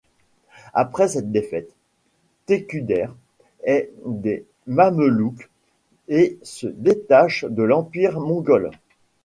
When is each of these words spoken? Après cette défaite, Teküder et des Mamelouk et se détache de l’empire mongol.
Après 0.73 1.07
cette 1.09 1.31
défaite, 1.31 1.75
Teküder 2.47 3.05
et 3.63 3.91
des 4.03 4.47
Mamelouk 4.65 5.47
et 6.07 6.39
se 6.41 6.65
détache 6.65 7.45
de 7.47 7.61
l’empire 7.61 8.19
mongol. 8.19 8.71